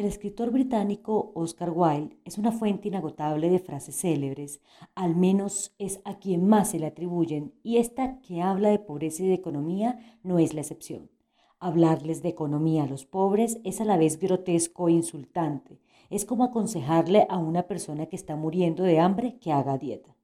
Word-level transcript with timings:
El 0.00 0.06
escritor 0.06 0.50
británico 0.50 1.30
Oscar 1.34 1.72
Wilde 1.74 2.16
es 2.24 2.38
una 2.38 2.52
fuente 2.52 2.88
inagotable 2.88 3.50
de 3.50 3.58
frases 3.58 3.96
célebres, 3.96 4.62
al 4.94 5.14
menos 5.14 5.74
es 5.78 6.00
a 6.06 6.18
quien 6.18 6.48
más 6.48 6.70
se 6.70 6.78
le 6.78 6.86
atribuyen, 6.86 7.52
y 7.62 7.76
esta 7.76 8.18
que 8.22 8.40
habla 8.40 8.70
de 8.70 8.78
pobreza 8.78 9.24
y 9.24 9.28
de 9.28 9.34
economía 9.34 10.18
no 10.22 10.38
es 10.38 10.54
la 10.54 10.62
excepción. 10.62 11.10
Hablarles 11.58 12.22
de 12.22 12.30
economía 12.30 12.84
a 12.84 12.86
los 12.86 13.04
pobres 13.04 13.58
es 13.62 13.82
a 13.82 13.84
la 13.84 13.98
vez 13.98 14.18
grotesco 14.18 14.88
e 14.88 14.92
insultante. 14.92 15.82
Es 16.08 16.24
como 16.24 16.44
aconsejarle 16.44 17.26
a 17.28 17.36
una 17.36 17.64
persona 17.64 18.06
que 18.06 18.16
está 18.16 18.36
muriendo 18.36 18.84
de 18.84 19.00
hambre 19.00 19.36
que 19.38 19.52
haga 19.52 19.76
dieta. 19.76 20.16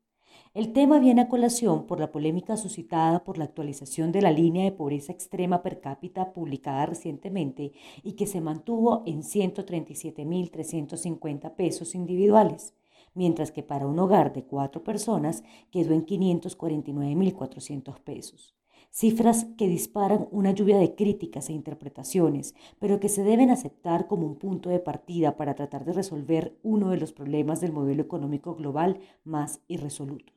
El 0.56 0.72
tema 0.72 0.98
viene 0.98 1.20
a 1.20 1.28
colación 1.28 1.86
por 1.86 2.00
la 2.00 2.10
polémica 2.10 2.56
suscitada 2.56 3.22
por 3.24 3.36
la 3.36 3.44
actualización 3.44 4.10
de 4.10 4.22
la 4.22 4.32
línea 4.32 4.64
de 4.64 4.72
pobreza 4.72 5.12
extrema 5.12 5.62
per 5.62 5.82
cápita 5.82 6.32
publicada 6.32 6.86
recientemente 6.86 7.72
y 8.02 8.12
que 8.12 8.26
se 8.26 8.40
mantuvo 8.40 9.02
en 9.04 9.20
137.350 9.20 11.54
pesos 11.56 11.94
individuales, 11.94 12.72
mientras 13.12 13.50
que 13.50 13.62
para 13.62 13.86
un 13.86 13.98
hogar 13.98 14.32
de 14.32 14.44
cuatro 14.44 14.82
personas 14.82 15.44
quedó 15.70 15.92
en 15.92 16.06
549.400 16.06 18.00
pesos 18.00 18.54
cifras 18.88 19.44
que 19.58 19.68
disparan 19.68 20.26
una 20.30 20.52
lluvia 20.52 20.78
de 20.78 20.94
críticas 20.94 21.50
e 21.50 21.52
interpretaciones, 21.52 22.54
pero 22.78 22.98
que 22.98 23.10
se 23.10 23.24
deben 23.24 23.50
aceptar 23.50 24.06
como 24.06 24.26
un 24.26 24.36
punto 24.36 24.70
de 24.70 24.78
partida 24.78 25.36
para 25.36 25.54
tratar 25.54 25.84
de 25.84 25.92
resolver 25.92 26.56
uno 26.62 26.88
de 26.88 26.96
los 26.96 27.12
problemas 27.12 27.60
del 27.60 27.72
modelo 27.72 28.00
económico 28.00 28.54
global 28.54 29.00
más 29.22 29.60
irresolutos. 29.68 30.35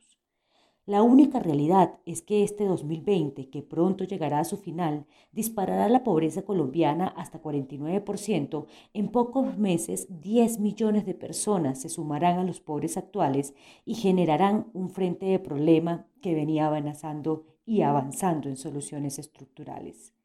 La 0.90 1.04
única 1.04 1.38
realidad 1.38 2.00
es 2.08 2.24
que 2.24 2.44
este 2.44 2.66
2020, 2.66 3.52
que 3.52 3.62
pronto 3.62 4.06
llegará 4.06 4.40
a 4.40 4.44
su 4.44 4.58
final, 4.58 5.06
disparará 5.32 5.88
la 5.88 6.04
pobreza 6.04 6.42
colombiana 6.42 7.10
hasta 7.10 7.44
49%. 7.44 8.66
En 8.96 9.10
pocos 9.10 9.56
meses, 9.56 10.08
10 10.10 10.60
millones 10.60 11.06
de 11.06 11.14
personas 11.14 11.80
se 11.80 11.90
sumarán 11.90 12.40
a 12.40 12.44
los 12.44 12.60
pobres 12.60 12.98
actuales 12.98 13.54
y 13.86 13.94
generarán 13.94 14.66
un 14.74 14.90
frente 14.90 15.28
de 15.28 15.38
problema 15.38 16.08
que 16.24 16.34
venía 16.34 16.66
amenazando 16.66 17.46
y 17.68 17.84
avanzando 17.84 18.50
en 18.50 18.58
soluciones 18.58 19.20
estructurales. 19.20 20.16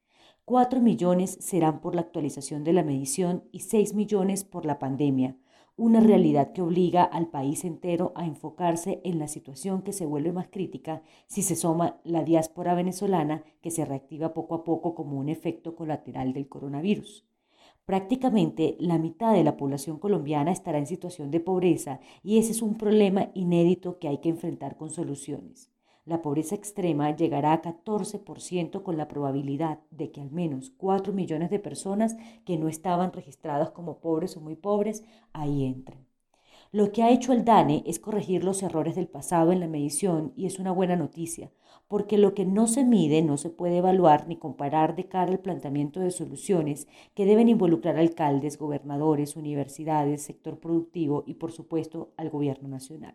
4 0.46 0.80
millones 0.80 1.36
serán 1.40 1.82
por 1.82 1.94
la 1.94 2.00
actualización 2.00 2.64
de 2.64 2.72
la 2.72 2.82
medición 2.82 3.44
y 3.52 3.60
6 3.60 3.92
millones 3.92 4.44
por 4.44 4.64
la 4.64 4.78
pandemia, 4.78 5.36
una 5.76 5.98
realidad 5.98 6.52
que 6.52 6.62
obliga 6.62 7.02
al 7.02 7.28
país 7.28 7.64
entero 7.64 8.12
a 8.14 8.26
enfocarse 8.26 9.00
en 9.04 9.18
la 9.18 9.26
situación 9.26 9.82
que 9.82 9.92
se 9.92 10.06
vuelve 10.06 10.32
más 10.32 10.48
crítica 10.48 11.02
si 11.26 11.42
se 11.42 11.56
suma 11.56 12.00
la 12.04 12.22
diáspora 12.22 12.74
venezolana 12.74 13.42
que 13.60 13.72
se 13.72 13.84
reactiva 13.84 14.34
poco 14.34 14.54
a 14.54 14.64
poco 14.64 14.94
como 14.94 15.18
un 15.18 15.28
efecto 15.28 15.74
colateral 15.74 16.32
del 16.32 16.48
coronavirus. 16.48 17.26
Prácticamente 17.84 18.76
la 18.78 18.98
mitad 18.98 19.34
de 19.34 19.44
la 19.44 19.56
población 19.56 19.98
colombiana 19.98 20.52
estará 20.52 20.78
en 20.78 20.86
situación 20.86 21.32
de 21.32 21.40
pobreza 21.40 21.98
y 22.22 22.38
ese 22.38 22.52
es 22.52 22.62
un 22.62 22.78
problema 22.78 23.30
inédito 23.34 23.98
que 23.98 24.08
hay 24.08 24.18
que 24.18 24.28
enfrentar 24.28 24.76
con 24.76 24.90
soluciones 24.90 25.73
la 26.06 26.20
pobreza 26.20 26.54
extrema 26.54 27.16
llegará 27.16 27.52
a 27.52 27.62
14% 27.62 28.82
con 28.82 28.96
la 28.96 29.08
probabilidad 29.08 29.78
de 29.90 30.10
que 30.10 30.20
al 30.20 30.30
menos 30.30 30.70
4 30.76 31.12
millones 31.12 31.50
de 31.50 31.58
personas 31.58 32.16
que 32.44 32.58
no 32.58 32.68
estaban 32.68 33.12
registradas 33.12 33.70
como 33.70 34.00
pobres 34.00 34.36
o 34.36 34.40
muy 34.40 34.54
pobres 34.54 35.02
ahí 35.32 35.64
entren. 35.64 36.06
Lo 36.72 36.90
que 36.92 37.02
ha 37.02 37.10
hecho 37.10 37.32
el 37.32 37.44
DANE 37.44 37.84
es 37.86 38.00
corregir 38.00 38.42
los 38.42 38.62
errores 38.62 38.96
del 38.96 39.06
pasado 39.06 39.52
en 39.52 39.60
la 39.60 39.68
medición 39.68 40.32
y 40.36 40.46
es 40.46 40.58
una 40.58 40.72
buena 40.72 40.96
noticia, 40.96 41.52
porque 41.88 42.18
lo 42.18 42.34
que 42.34 42.44
no 42.44 42.66
se 42.66 42.84
mide 42.84 43.22
no 43.22 43.36
se 43.36 43.48
puede 43.48 43.78
evaluar 43.78 44.26
ni 44.26 44.36
comparar 44.36 44.96
de 44.96 45.06
cara 45.06 45.30
al 45.30 45.38
planteamiento 45.38 46.00
de 46.00 46.10
soluciones 46.10 46.88
que 47.14 47.26
deben 47.26 47.48
involucrar 47.48 47.96
alcaldes, 47.96 48.58
gobernadores, 48.58 49.36
universidades, 49.36 50.22
sector 50.22 50.58
productivo 50.58 51.22
y 51.26 51.34
por 51.34 51.52
supuesto 51.52 52.12
al 52.16 52.28
gobierno 52.28 52.68
nacional. 52.68 53.14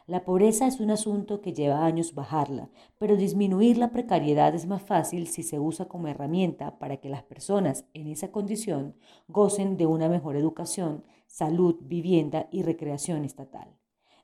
La 0.06 0.24
pobreza 0.24 0.68
es 0.68 0.78
un 0.78 0.92
asunto 0.92 1.40
que 1.40 1.52
lleva 1.52 1.84
años 1.84 2.14
bajarla, 2.14 2.70
pero 2.96 3.16
disminuir 3.16 3.76
la 3.76 3.90
precariedad 3.90 4.54
es 4.54 4.64
más 4.66 4.82
fácil 4.82 5.26
si 5.26 5.42
se 5.42 5.58
usa 5.58 5.86
como 5.86 6.06
herramienta 6.06 6.78
para 6.78 6.98
que 6.98 7.08
las 7.08 7.24
personas 7.24 7.86
en 7.92 8.06
esa 8.06 8.30
condición 8.30 8.94
gocen 9.26 9.76
de 9.76 9.86
una 9.86 10.08
mejor 10.08 10.36
educación, 10.36 11.04
salud, 11.26 11.76
vivienda 11.80 12.46
y 12.52 12.62
recreación 12.62 13.24
estatal. 13.24 13.76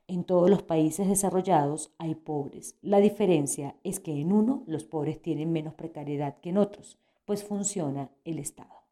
En 0.07 0.25
todos 0.25 0.49
los 0.49 0.63
países 0.63 1.07
desarrollados 1.07 1.93
hay 1.97 2.15
pobres. 2.15 2.75
La 2.81 2.99
diferencia 2.99 3.75
es 3.83 4.01
que 4.01 4.19
en 4.19 4.33
uno 4.33 4.63
los 4.67 4.83
pobres 4.83 5.21
tienen 5.21 5.53
menos 5.53 5.73
precariedad 5.75 6.37
que 6.41 6.49
en 6.49 6.57
otros, 6.57 6.99
pues 7.25 7.43
funciona 7.43 8.11
el 8.25 8.37
Estado. 8.37 8.82